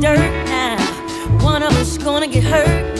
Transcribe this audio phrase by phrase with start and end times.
[0.00, 0.76] dirt now.
[1.42, 2.95] One of us gonna get hurt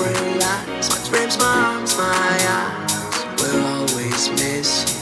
[0.00, 0.90] relax.
[0.90, 4.93] my dreams, my arms, my eyes will always miss you.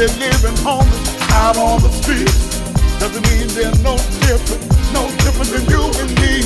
[0.00, 2.58] they're living homeless out on the streets.
[2.98, 4.62] Doesn't mean they're no different,
[4.94, 6.38] no different than you and me.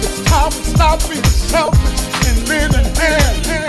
[0.00, 3.61] It's time to stop being selfish and lend a hand.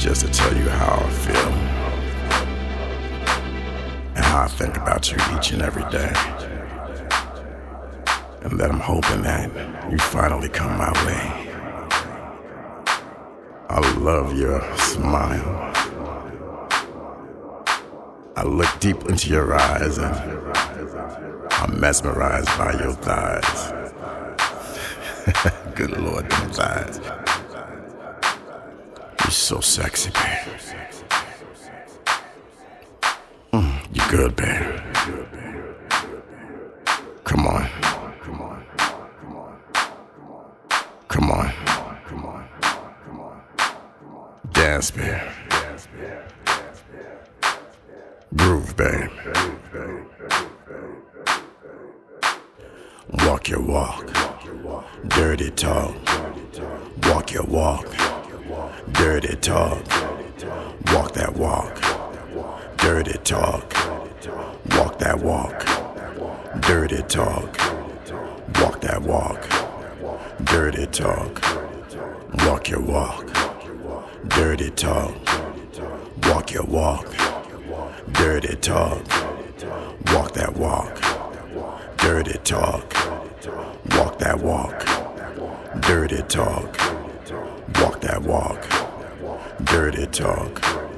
[0.00, 1.52] Just to tell you how I feel
[4.16, 6.10] and how I think about you each and every day.
[8.40, 11.52] And that I'm hoping that you finally come my way.
[13.68, 15.70] I love your smile.
[18.36, 20.14] I look deep into your eyes and
[21.50, 23.72] I'm mesmerized by your thighs.
[25.74, 27.19] Good Lord, them thighs.
[29.30, 30.58] You're so sexy, babe.
[33.52, 34.80] Mm, you good, babe.
[37.22, 37.68] Come on.
[38.20, 38.64] Come on.
[41.06, 41.54] Come on.
[42.08, 42.44] Come on.
[44.50, 45.22] Dance, babe.
[48.34, 49.10] Groove, babe.
[53.24, 54.12] Walk your walk.
[55.06, 55.94] Dirty talk.
[57.04, 58.19] Walk your walk.
[58.92, 59.86] Dirty talk.
[60.92, 61.80] Walk that walk.
[62.76, 63.74] Dirty talk.
[64.76, 65.66] Walk that walk.
[66.60, 67.58] Dirty talk.
[68.60, 69.48] Walk that walk.
[70.44, 71.42] Dirty talk.
[72.44, 73.26] Walk your walk.
[74.28, 75.14] Dirty talk.
[76.24, 77.14] Walk your walk.
[78.12, 79.06] Dirty talk.
[80.12, 81.00] Walk that walk.
[81.98, 82.94] Dirty talk.
[83.96, 84.86] Walk that walk.
[85.82, 86.99] Dirty talk.
[87.76, 88.66] Walk that walk.
[89.64, 90.89] Dirty talk.